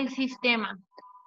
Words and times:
El 0.00 0.08
sistema. 0.08 0.78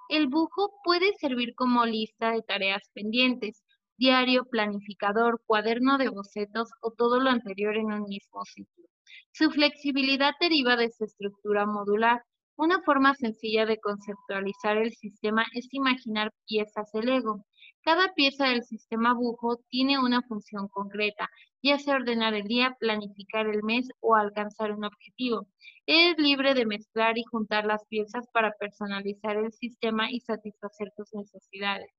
El 0.10 0.30
bujo 0.30 0.72
puede 0.84 1.14
servir 1.20 1.54
como 1.54 1.86
lista 1.86 2.32
de 2.32 2.42
tareas 2.42 2.82
pendientes, 2.96 3.64
diario, 4.00 4.46
planificador, 4.46 5.44
cuaderno 5.46 6.00
de 6.00 6.10
bocetos 6.10 6.72
o 6.82 6.90
todo 6.90 7.20
lo 7.20 7.30
anterior 7.30 7.78
en 7.78 7.94
un 7.94 8.06
mismo 8.06 8.44
sitio. 8.46 8.86
Su 9.32 9.52
flexibilidad 9.52 10.34
deriva 10.42 10.76
de 10.76 10.90
su 10.90 11.04
estructura 11.04 11.68
modular. 11.68 12.24
Una 12.56 12.82
forma 12.82 13.14
sencilla 13.14 13.68
de 13.68 13.80
conceptualizar 13.80 14.78
el 14.78 14.92
sistema 14.92 15.46
es 15.54 15.68
imaginar 15.72 16.32
piezas 16.48 16.92
de 16.94 17.04
Lego. 17.04 17.46
Cada 17.84 18.14
pieza 18.14 18.48
del 18.48 18.64
sistema 18.64 19.14
bujo 19.14 19.58
tiene 19.70 20.00
una 20.00 20.22
función 20.22 20.70
concreta, 20.70 21.30
ya 21.62 21.78
sea 21.78 21.96
ordenar 21.96 22.34
el 22.34 22.44
día, 22.44 22.78
planificar 22.80 23.48
el 23.48 23.62
mes 23.62 23.90
o 24.00 24.16
alcanzar 24.16 24.72
un 24.72 24.86
objetivo. 24.86 25.48
Es 25.86 26.18
libre 26.18 26.54
de 26.54 26.66
mezclar 26.66 27.18
y 27.18 27.24
juntar 27.24 27.66
las 27.66 27.86
piezas 27.88 28.26
para 28.34 28.54
personalizar 28.54 29.36
el 29.36 29.52
sistema 29.52 30.10
y 30.10 30.22
satisfacer 30.22 30.94
tus 30.96 31.14
necesidades. 31.14 31.92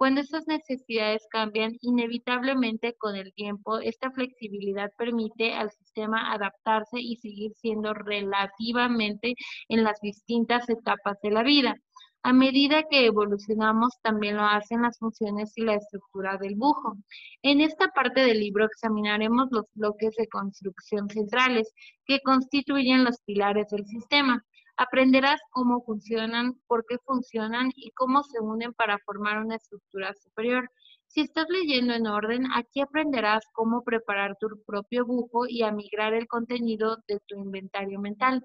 Cuando 0.00 0.22
esas 0.22 0.46
necesidades 0.46 1.26
cambian 1.30 1.76
inevitablemente 1.82 2.94
con 2.96 3.16
el 3.16 3.34
tiempo, 3.34 3.80
esta 3.80 4.10
flexibilidad 4.10 4.90
permite 4.96 5.52
al 5.52 5.70
sistema 5.72 6.32
adaptarse 6.32 6.98
y 6.98 7.16
seguir 7.16 7.52
siendo 7.56 7.92
relativamente 7.92 9.34
en 9.68 9.84
las 9.84 10.00
distintas 10.00 10.70
etapas 10.70 11.18
de 11.22 11.32
la 11.32 11.42
vida. 11.42 11.76
A 12.22 12.32
medida 12.32 12.84
que 12.90 13.04
evolucionamos, 13.04 14.00
también 14.02 14.38
lo 14.38 14.44
hacen 14.44 14.80
las 14.80 14.98
funciones 14.98 15.52
y 15.56 15.64
la 15.64 15.74
estructura 15.74 16.38
del 16.38 16.54
bujo. 16.54 16.96
En 17.42 17.60
esta 17.60 17.88
parte 17.88 18.22
del 18.22 18.40
libro 18.40 18.64
examinaremos 18.64 19.48
los 19.50 19.66
bloques 19.74 20.16
de 20.16 20.28
construcción 20.28 21.10
centrales 21.10 21.74
que 22.06 22.20
constituyen 22.20 23.04
los 23.04 23.20
pilares 23.26 23.68
del 23.68 23.84
sistema. 23.84 24.46
Aprenderás 24.80 25.42
cómo 25.50 25.82
funcionan, 25.82 26.54
por 26.66 26.86
qué 26.88 26.96
funcionan 27.04 27.70
y 27.76 27.90
cómo 27.90 28.22
se 28.22 28.40
unen 28.40 28.72
para 28.72 28.96
formar 29.04 29.44
una 29.44 29.56
estructura 29.56 30.14
superior. 30.14 30.70
Si 31.06 31.20
estás 31.20 31.44
leyendo 31.50 31.92
en 31.92 32.06
orden, 32.06 32.46
aquí 32.54 32.80
aprenderás 32.80 33.44
cómo 33.52 33.84
preparar 33.84 34.38
tu 34.40 34.48
propio 34.66 35.04
bujo 35.04 35.46
y 35.46 35.64
a 35.64 35.70
migrar 35.70 36.14
el 36.14 36.26
contenido 36.26 36.96
de 37.08 37.20
tu 37.26 37.36
inventario 37.36 38.00
mental. 38.00 38.42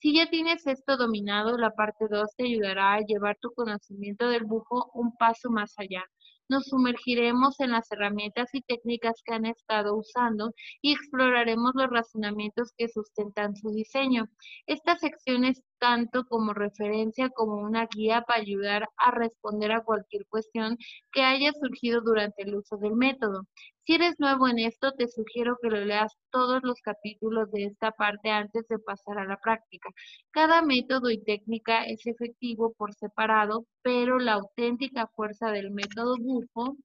Si 0.00 0.14
ya 0.14 0.28
tienes 0.28 0.66
esto 0.66 0.98
dominado, 0.98 1.56
la 1.56 1.70
parte 1.70 2.08
2 2.10 2.28
te 2.36 2.44
ayudará 2.44 2.92
a 2.92 3.00
llevar 3.00 3.38
tu 3.40 3.50
conocimiento 3.54 4.28
del 4.28 4.44
bujo 4.44 4.90
un 4.92 5.16
paso 5.16 5.48
más 5.48 5.72
allá. 5.78 6.04
Nos 6.50 6.64
sumergiremos 6.64 7.58
en 7.60 7.70
las 7.70 7.90
herramientas 7.92 8.50
y 8.52 8.60
técnicas 8.62 9.22
que 9.24 9.32
han 9.32 9.46
estado 9.46 9.96
usando 9.96 10.52
y 10.82 10.92
exploraremos 10.92 11.72
los 11.74 11.88
razonamientos 11.88 12.72
que 12.76 12.88
sustentan 12.88 13.54
su 13.56 13.70
diseño. 13.70 14.26
Esta 14.66 14.96
sección 14.98 15.44
es 15.44 15.62
tanto 15.80 16.24
como 16.26 16.54
referencia 16.54 17.30
como 17.30 17.56
una 17.56 17.86
guía 17.86 18.22
para 18.22 18.40
ayudar 18.40 18.88
a 18.96 19.10
responder 19.10 19.72
a 19.72 19.82
cualquier 19.82 20.26
cuestión 20.28 20.76
que 21.12 21.22
haya 21.22 21.52
surgido 21.52 22.02
durante 22.02 22.42
el 22.44 22.54
uso 22.54 22.76
del 22.76 22.94
método. 22.94 23.46
Si 23.84 23.94
eres 23.94 24.14
nuevo 24.20 24.46
en 24.48 24.58
esto, 24.60 24.92
te 24.92 25.08
sugiero 25.08 25.56
que 25.60 25.70
leas 25.70 26.12
todos 26.30 26.60
los 26.62 26.80
capítulos 26.82 27.50
de 27.50 27.64
esta 27.64 27.90
parte 27.92 28.30
antes 28.30 28.68
de 28.68 28.78
pasar 28.78 29.18
a 29.18 29.24
la 29.24 29.38
práctica. 29.38 29.88
Cada 30.30 30.62
método 30.62 31.10
y 31.10 31.22
técnica 31.24 31.84
es 31.84 32.06
efectivo 32.06 32.72
por 32.76 32.94
separado, 32.94 33.66
pero 33.82 34.18
la 34.18 34.34
auténtica 34.34 35.08
fuerza 35.16 35.50
del 35.50 35.70
método 35.72 36.16
bufo 36.18 36.76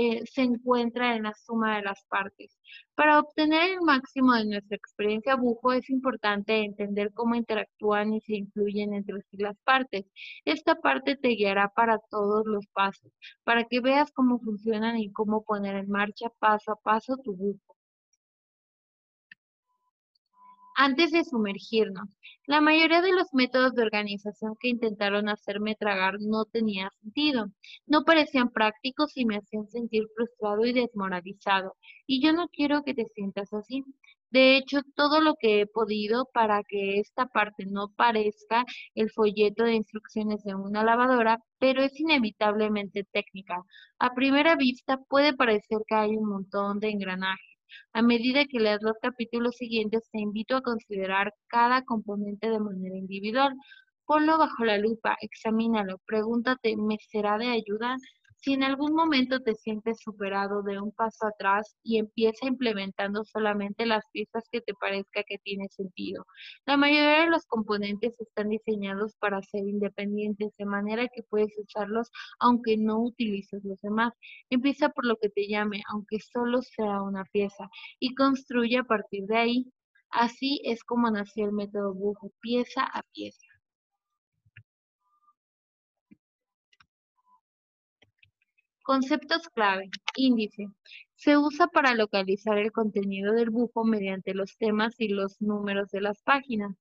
eh, 0.00 0.22
se 0.26 0.42
encuentra 0.42 1.16
en 1.16 1.24
la 1.24 1.34
suma 1.34 1.76
de 1.76 1.82
las 1.82 2.04
partes. 2.04 2.56
Para 2.94 3.18
obtener 3.18 3.70
el 3.72 3.80
máximo 3.80 4.32
de 4.34 4.44
nuestra 4.44 4.76
experiencia 4.76 5.34
bujo 5.34 5.72
es 5.72 5.90
importante 5.90 6.64
entender 6.64 7.12
cómo 7.12 7.34
interactúan 7.34 8.14
y 8.14 8.20
se 8.20 8.36
influyen 8.36 8.94
entre 8.94 9.20
sí 9.22 9.38
las 9.38 9.58
partes. 9.64 10.06
Esta 10.44 10.76
parte 10.76 11.16
te 11.16 11.30
guiará 11.30 11.68
para 11.70 11.98
todos 12.10 12.46
los 12.46 12.64
pasos, 12.68 13.10
para 13.42 13.64
que 13.64 13.80
veas 13.80 14.12
cómo 14.12 14.38
funcionan 14.38 14.98
y 14.98 15.10
cómo 15.10 15.42
poner 15.42 15.74
en 15.74 15.90
marcha 15.90 16.28
paso 16.38 16.70
a 16.70 16.76
paso 16.76 17.16
tu 17.16 17.34
bujo. 17.34 17.77
Antes 20.80 21.10
de 21.10 21.24
sumergirnos, 21.24 22.08
la 22.46 22.60
mayoría 22.60 23.02
de 23.02 23.10
los 23.12 23.34
métodos 23.34 23.74
de 23.74 23.82
organización 23.82 24.54
que 24.60 24.68
intentaron 24.68 25.28
hacerme 25.28 25.74
tragar 25.74 26.18
no 26.20 26.44
tenía 26.44 26.88
sentido, 27.02 27.46
no 27.84 28.04
parecían 28.04 28.50
prácticos 28.50 29.16
y 29.16 29.24
me 29.24 29.38
hacían 29.38 29.66
sentir 29.66 30.04
frustrado 30.14 30.64
y 30.64 30.72
desmoralizado. 30.72 31.74
Y 32.06 32.22
yo 32.22 32.32
no 32.32 32.46
quiero 32.46 32.84
que 32.84 32.94
te 32.94 33.06
sientas 33.06 33.52
así. 33.52 33.82
De 34.30 34.56
hecho, 34.56 34.82
todo 34.94 35.20
lo 35.20 35.34
que 35.34 35.62
he 35.62 35.66
podido 35.66 36.26
para 36.32 36.62
que 36.62 37.00
esta 37.00 37.26
parte 37.26 37.66
no 37.66 37.88
parezca 37.96 38.64
el 38.94 39.10
folleto 39.10 39.64
de 39.64 39.74
instrucciones 39.74 40.44
de 40.44 40.54
una 40.54 40.84
lavadora, 40.84 41.40
pero 41.58 41.82
es 41.82 41.98
inevitablemente 41.98 43.02
técnica. 43.10 43.64
A 43.98 44.14
primera 44.14 44.54
vista 44.54 44.98
puede 45.08 45.34
parecer 45.34 45.78
que 45.88 45.96
hay 45.96 46.16
un 46.16 46.28
montón 46.28 46.78
de 46.78 46.90
engranajes 46.90 47.47
a 47.92 48.02
medida 48.02 48.44
que 48.46 48.60
leas 48.60 48.82
los 48.82 48.94
capítulos 49.02 49.56
siguientes, 49.56 50.08
te 50.12 50.20
invito 50.20 50.56
a 50.56 50.62
considerar 50.62 51.34
cada 51.48 51.82
componente 51.84 52.50
de 52.50 52.60
manera 52.60 52.96
individual. 52.96 53.54
Ponlo 54.06 54.38
bajo 54.38 54.64
la 54.64 54.78
lupa, 54.78 55.16
examínalo, 55.20 55.98
pregúntate, 56.06 56.76
¿me 56.76 56.96
será 57.10 57.38
de 57.38 57.48
ayuda? 57.48 57.96
Si 58.40 58.52
en 58.52 58.62
algún 58.62 58.94
momento 58.94 59.40
te 59.40 59.54
sientes 59.54 59.98
superado 60.00 60.62
de 60.62 60.80
un 60.80 60.92
paso 60.92 61.26
atrás 61.26 61.76
y 61.82 61.98
empieza 61.98 62.46
implementando 62.46 63.24
solamente 63.24 63.84
las 63.84 64.04
piezas 64.12 64.44
que 64.52 64.60
te 64.60 64.74
parezca 64.74 65.24
que 65.24 65.38
tiene 65.38 65.68
sentido. 65.70 66.24
La 66.64 66.76
mayoría 66.76 67.22
de 67.22 67.30
los 67.30 67.44
componentes 67.46 68.14
están 68.20 68.48
diseñados 68.50 69.16
para 69.16 69.42
ser 69.42 69.62
independientes, 69.66 70.52
de 70.56 70.64
manera 70.66 71.08
que 71.08 71.24
puedes 71.24 71.52
usarlos 71.58 72.10
aunque 72.38 72.76
no 72.76 73.00
utilices 73.00 73.64
los 73.64 73.80
demás. 73.80 74.12
Empieza 74.50 74.88
por 74.90 75.04
lo 75.04 75.16
que 75.16 75.30
te 75.30 75.48
llame, 75.48 75.82
aunque 75.90 76.18
solo 76.20 76.62
sea 76.62 77.02
una 77.02 77.24
pieza, 77.32 77.68
y 77.98 78.14
construye 78.14 78.78
a 78.78 78.84
partir 78.84 79.24
de 79.26 79.36
ahí. 79.36 79.72
Así 80.10 80.60
es 80.64 80.84
como 80.84 81.10
nació 81.10 81.46
el 81.46 81.52
método 81.52 81.92
Bujo, 81.92 82.30
pieza 82.40 82.82
a 82.84 83.02
pieza. 83.12 83.47
Conceptos 88.88 89.50
clave. 89.50 89.90
Índice. 90.16 90.66
Se 91.14 91.36
usa 91.36 91.66
para 91.66 91.94
localizar 91.94 92.56
el 92.56 92.72
contenido 92.72 93.34
del 93.34 93.50
bujo 93.50 93.84
mediante 93.84 94.32
los 94.32 94.56
temas 94.56 94.94
y 94.98 95.08
los 95.08 95.42
números 95.42 95.90
de 95.90 96.00
las 96.00 96.22
páginas. 96.22 96.74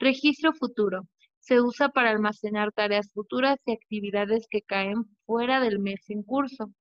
Registro 0.00 0.54
futuro. 0.54 1.06
Se 1.38 1.60
usa 1.60 1.90
para 1.90 2.10
almacenar 2.10 2.72
tareas 2.72 3.12
futuras 3.12 3.60
y 3.64 3.74
actividades 3.74 4.48
que 4.50 4.62
caen 4.62 5.04
fuera 5.24 5.60
del 5.60 5.78
mes 5.78 6.00
en 6.10 6.24
curso. 6.24 6.72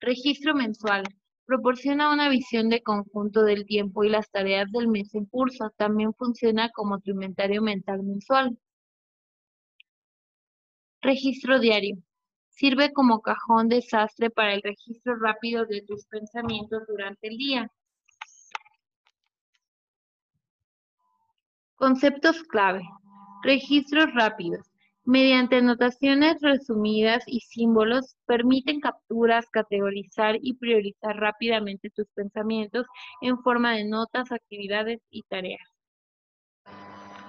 Registro 0.00 0.56
mensual. 0.56 1.04
Proporciona 1.46 2.12
una 2.12 2.30
visión 2.30 2.68
de 2.68 2.82
conjunto 2.82 3.44
del 3.44 3.64
tiempo 3.64 4.02
y 4.02 4.08
las 4.08 4.28
tareas 4.32 4.72
del 4.72 4.88
mes 4.88 5.14
en 5.14 5.26
curso. 5.26 5.70
También 5.76 6.14
funciona 6.14 6.70
como 6.70 6.98
tu 6.98 7.12
inventario 7.12 7.62
mental 7.62 8.02
mensual. 8.02 8.58
Registro 11.02 11.58
diario. 11.58 11.96
Sirve 12.48 12.92
como 12.92 13.22
cajón 13.22 13.68
desastre 13.68 14.30
para 14.30 14.54
el 14.54 14.62
registro 14.62 15.16
rápido 15.16 15.66
de 15.66 15.82
tus 15.82 16.06
pensamientos 16.06 16.84
durante 16.86 17.26
el 17.26 17.36
día. 17.36 17.68
Conceptos 21.74 22.44
clave. 22.44 22.82
Registros 23.42 24.14
rápidos. 24.14 24.64
Mediante 25.04 25.56
anotaciones 25.56 26.40
resumidas 26.40 27.24
y 27.26 27.40
símbolos, 27.40 28.14
permiten 28.24 28.78
capturas, 28.78 29.46
categorizar 29.50 30.36
y 30.40 30.54
priorizar 30.54 31.16
rápidamente 31.16 31.90
tus 31.90 32.06
pensamientos 32.14 32.86
en 33.20 33.42
forma 33.42 33.74
de 33.74 33.84
notas, 33.84 34.30
actividades 34.30 35.00
y 35.10 35.22
tareas. 35.22 35.68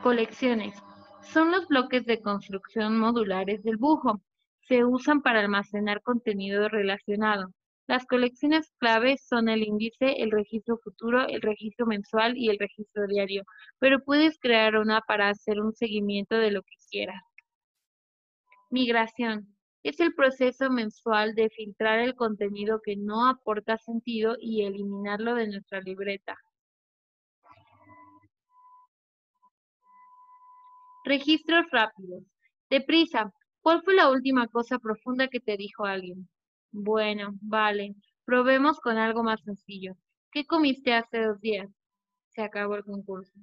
Colecciones. 0.03 0.75
Son 1.23 1.51
los 1.51 1.67
bloques 1.67 2.05
de 2.05 2.21
construcción 2.21 2.99
modulares 2.99 3.63
del 3.63 3.77
bujo. 3.77 4.21
Se 4.67 4.83
usan 4.85 5.21
para 5.21 5.39
almacenar 5.39 6.01
contenido 6.01 6.69
relacionado. 6.69 7.53
Las 7.87 8.05
colecciones 8.05 8.71
claves 8.77 9.25
son 9.27 9.49
el 9.49 9.63
índice, 9.63 10.21
el 10.21 10.31
registro 10.31 10.77
futuro, 10.77 11.27
el 11.27 11.41
registro 11.41 11.85
mensual 11.85 12.37
y 12.37 12.49
el 12.49 12.59
registro 12.59 13.07
diario, 13.07 13.43
pero 13.79 14.03
puedes 14.03 14.37
crear 14.39 14.77
una 14.77 15.01
para 15.01 15.29
hacer 15.29 15.59
un 15.59 15.73
seguimiento 15.73 16.35
de 16.35 16.51
lo 16.51 16.61
que 16.61 16.75
quieras. 16.89 17.21
Migración. 18.69 19.55
Es 19.83 19.99
el 19.99 20.13
proceso 20.15 20.69
mensual 20.69 21.35
de 21.35 21.49
filtrar 21.49 21.99
el 21.99 22.15
contenido 22.15 22.81
que 22.81 22.95
no 22.95 23.27
aporta 23.27 23.77
sentido 23.77 24.35
y 24.39 24.63
eliminarlo 24.63 25.35
de 25.35 25.47
nuestra 25.47 25.81
libreta. 25.81 26.37
Registros 31.03 31.65
rápidos. 31.71 32.23
Deprisa. 32.69 33.31
¿Cuál 33.61 33.81
fue 33.83 33.94
la 33.95 34.09
última 34.09 34.47
cosa 34.47 34.79
profunda 34.79 35.27
que 35.27 35.39
te 35.39 35.57
dijo 35.57 35.85
alguien? 35.85 36.27
Bueno, 36.71 37.33
vale. 37.41 37.95
Probemos 38.25 38.79
con 38.79 38.97
algo 38.97 39.23
más 39.23 39.41
sencillo. 39.44 39.95
¿Qué 40.31 40.45
comiste 40.45 40.94
hace 40.94 41.21
dos 41.23 41.39
días? 41.41 41.69
Se 42.29 42.41
acabó 42.41 42.75
el 42.75 42.83
concurso. 42.83 43.33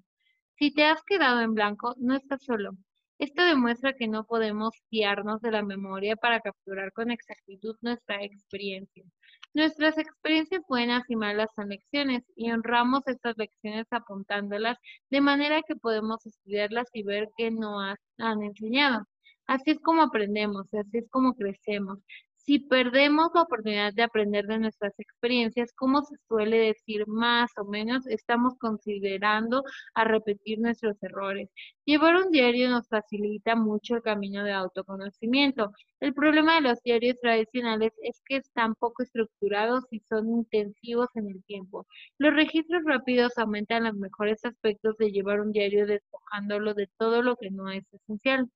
Si 0.58 0.72
te 0.72 0.84
has 0.84 1.02
quedado 1.04 1.40
en 1.40 1.54
blanco, 1.54 1.94
no 1.98 2.16
estás 2.16 2.42
solo. 2.44 2.72
Esto 3.20 3.44
demuestra 3.44 3.92
que 3.92 4.08
no 4.08 4.24
podemos 4.24 4.72
fiarnos 4.88 5.42
de 5.42 5.50
la 5.50 5.62
memoria 5.62 6.16
para 6.16 6.40
capturar 6.40 6.90
con 6.94 7.10
exactitud 7.10 7.76
nuestra 7.82 8.24
experiencia. 8.24 9.04
Nuestras 9.52 9.98
experiencias 9.98 10.62
buenas 10.66 11.04
y 11.10 11.16
malas 11.16 11.50
son 11.54 11.68
lecciones 11.68 12.22
y 12.34 12.50
honramos 12.50 13.06
estas 13.06 13.36
lecciones 13.36 13.84
apuntándolas 13.90 14.78
de 15.10 15.20
manera 15.20 15.60
que 15.68 15.76
podemos 15.76 16.24
estudiarlas 16.24 16.88
y 16.94 17.02
ver 17.02 17.28
qué 17.36 17.50
nos 17.50 17.94
han 18.16 18.42
enseñado. 18.42 19.04
Así 19.46 19.72
es 19.72 19.80
como 19.80 20.00
aprendemos, 20.00 20.72
así 20.72 20.96
es 20.96 21.10
como 21.10 21.34
crecemos. 21.34 21.98
Si 22.44 22.58
perdemos 22.58 23.30
la 23.34 23.42
oportunidad 23.42 23.92
de 23.92 24.02
aprender 24.02 24.46
de 24.46 24.58
nuestras 24.58 24.98
experiencias, 24.98 25.72
como 25.74 26.02
se 26.02 26.16
suele 26.26 26.58
decir 26.58 27.06
más 27.06 27.50
o 27.58 27.64
menos, 27.64 28.06
estamos 28.06 28.54
considerando 28.58 29.62
a 29.94 30.04
repetir 30.04 30.58
nuestros 30.58 31.00
errores. 31.02 31.50
Llevar 31.84 32.16
un 32.16 32.30
diario 32.30 32.70
nos 32.70 32.88
facilita 32.88 33.56
mucho 33.56 33.96
el 33.96 34.02
camino 34.02 34.42
de 34.42 34.52
autoconocimiento. 34.52 35.72
El 36.00 36.14
problema 36.14 36.54
de 36.56 36.62
los 36.62 36.82
diarios 36.82 37.20
tradicionales 37.20 37.92
es 38.02 38.20
que 38.24 38.36
están 38.36 38.74
poco 38.74 39.02
estructurados 39.02 39.84
y 39.90 40.00
son 40.08 40.30
intensivos 40.30 41.08
en 41.14 41.28
el 41.28 41.44
tiempo. 41.44 41.86
Los 42.18 42.34
registros 42.34 42.82
rápidos 42.84 43.36
aumentan 43.38 43.84
los 43.84 43.94
mejores 43.94 44.44
aspectos 44.44 44.96
de 44.96 45.12
llevar 45.12 45.40
un 45.40 45.52
diario 45.52 45.86
despojándolo 45.86 46.74
de 46.74 46.88
todo 46.98 47.22
lo 47.22 47.36
que 47.36 47.50
no 47.50 47.70
es 47.70 47.84
esencial 47.92 48.50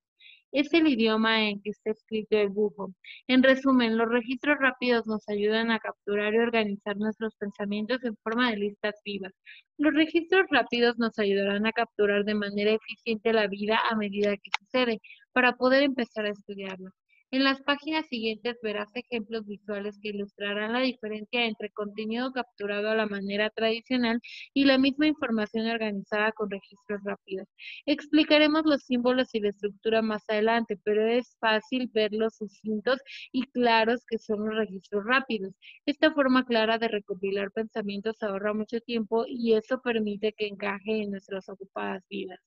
es 0.54 0.72
el 0.72 0.86
idioma 0.88 1.48
en 1.48 1.60
que 1.60 1.70
está 1.70 1.90
escrito 1.90 2.38
el 2.38 2.48
bufo. 2.48 2.94
En 3.26 3.42
resumen, 3.42 3.98
los 3.98 4.08
registros 4.08 4.56
rápidos 4.60 5.06
nos 5.06 5.28
ayudan 5.28 5.70
a 5.72 5.80
capturar 5.80 6.32
y 6.32 6.38
organizar 6.38 6.96
nuestros 6.96 7.34
pensamientos 7.36 8.02
en 8.04 8.16
forma 8.22 8.50
de 8.50 8.58
listas 8.58 8.94
vivas. 9.04 9.32
Los 9.78 9.94
registros 9.94 10.46
rápidos 10.50 10.96
nos 10.98 11.18
ayudarán 11.18 11.66
a 11.66 11.72
capturar 11.72 12.24
de 12.24 12.34
manera 12.34 12.70
eficiente 12.72 13.32
la 13.32 13.48
vida 13.48 13.80
a 13.90 13.96
medida 13.96 14.36
que 14.36 14.50
sucede, 14.60 15.00
para 15.32 15.56
poder 15.56 15.82
empezar 15.82 16.26
a 16.26 16.30
estudiarla. 16.30 16.90
En 17.34 17.42
las 17.42 17.60
páginas 17.62 18.06
siguientes 18.06 18.56
verás 18.62 18.88
ejemplos 18.94 19.44
visuales 19.44 19.98
que 20.00 20.10
ilustrarán 20.10 20.72
la 20.72 20.78
diferencia 20.78 21.46
entre 21.46 21.68
contenido 21.70 22.30
capturado 22.30 22.90
a 22.90 22.94
la 22.94 23.06
manera 23.06 23.50
tradicional 23.50 24.20
y 24.52 24.66
la 24.66 24.78
misma 24.78 25.08
información 25.08 25.66
organizada 25.66 26.30
con 26.30 26.48
registros 26.48 27.00
rápidos. 27.02 27.48
Explicaremos 27.86 28.62
los 28.66 28.84
símbolos 28.84 29.34
y 29.34 29.40
la 29.40 29.48
estructura 29.48 30.00
más 30.00 30.22
adelante, 30.28 30.78
pero 30.84 31.08
es 31.08 31.36
fácil 31.40 31.90
ver 31.92 32.12
los 32.12 32.36
sucintos 32.36 33.00
y 33.32 33.42
claros 33.48 34.04
que 34.06 34.18
son 34.18 34.46
los 34.46 34.54
registros 34.54 35.04
rápidos. 35.04 35.54
Esta 35.86 36.12
forma 36.12 36.46
clara 36.46 36.78
de 36.78 36.86
recopilar 36.86 37.50
pensamientos 37.50 38.22
ahorra 38.22 38.54
mucho 38.54 38.78
tiempo 38.78 39.24
y 39.26 39.54
eso 39.54 39.80
permite 39.82 40.34
que 40.34 40.46
encaje 40.46 41.02
en 41.02 41.10
nuestras 41.10 41.48
ocupadas 41.48 42.04
vidas. 42.08 42.38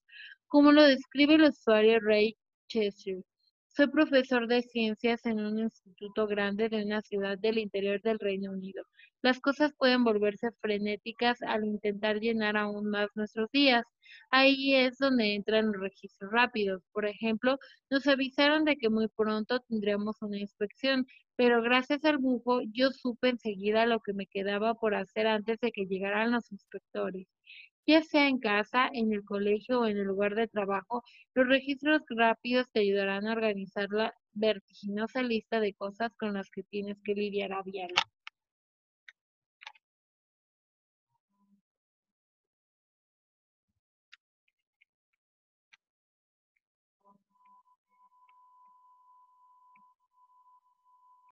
Como 0.48 0.72
lo 0.72 0.84
describe 0.84 1.36
el 1.36 1.44
usuario 1.44 2.00
Ray 2.00 2.38
Cheshire. 2.70 3.24
Soy 3.78 3.90
profesor 3.90 4.48
de 4.48 4.64
ciencias 4.64 5.24
en 5.28 5.40
un 5.40 5.60
instituto 5.60 6.26
grande 6.26 6.68
de 6.68 6.84
una 6.84 7.04
ciudad 7.04 7.38
del 7.38 7.60
interior 7.60 8.02
del 8.02 8.18
Reino 8.18 8.52
Unido. 8.52 8.84
Las 9.22 9.40
cosas 9.40 9.72
pueden 9.78 10.04
volverse 10.04 10.50
frenéticas 10.62 11.44
al 11.44 11.64
intentar 11.64 12.20
llenar 12.20 12.58
aún 12.58 12.90
más 12.90 13.10
nuestros 13.14 13.52
días. 13.52 13.84
Ahí 14.32 14.74
es 14.74 14.98
donde 14.98 15.36
entran 15.36 15.68
los 15.68 15.80
registros 15.80 16.32
rápidos. 16.32 16.82
Por 16.92 17.06
ejemplo, 17.06 17.60
nos 17.92 18.08
avisaron 18.08 18.66
de 18.66 18.78
que 18.78 18.90
muy 18.90 19.10
pronto 19.10 19.60
tendríamos 19.70 20.24
una 20.24 20.40
inspección, 20.40 21.06
pero 21.36 21.62
gracias 21.62 22.04
al 22.04 22.18
bufo 22.18 22.62
yo 22.74 22.90
supe 22.90 23.30
enseguida 23.30 23.86
lo 23.86 24.00
que 24.00 24.14
me 24.14 24.26
quedaba 24.26 24.74
por 24.74 24.96
hacer 24.96 25.28
antes 25.28 25.60
de 25.60 25.72
que 25.72 25.86
llegaran 25.86 26.32
los 26.32 26.52
inspectores. 26.52 27.28
Ya 27.88 28.04
sea 28.04 28.28
en 28.28 28.38
casa, 28.38 28.88
en 28.94 29.12
el 29.14 29.26
colegio 29.26 29.80
o 29.82 29.86
en 29.88 29.98
el 29.98 30.04
lugar 30.04 30.36
de 30.36 30.48
trabajo, 30.48 31.04
los 31.34 31.48
registros 31.48 32.04
rápidos 32.10 32.70
te 32.72 32.82
ayudarán 32.82 33.26
a 33.28 33.32
organizar 33.32 33.90
la 33.90 34.14
vertiginosa 34.34 35.24
lista 35.24 35.60
de 35.60 35.74
cosas 35.74 36.12
con 36.18 36.34
las 36.34 36.52
que 36.52 36.62
tienes 36.62 37.02
que 37.04 37.16
lidiar 37.16 37.54
a 37.54 37.64
diario. 37.64 37.96